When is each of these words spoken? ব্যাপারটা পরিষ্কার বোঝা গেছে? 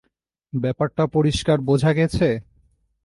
ব্যাপারটা 0.53 1.03
পরিষ্কার 1.07 1.57
বোঝা 1.61 1.91
গেছে? 1.93 2.27